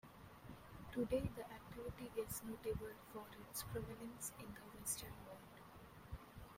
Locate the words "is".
2.19-2.41